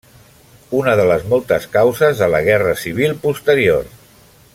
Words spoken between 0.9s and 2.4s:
de les moltes causes de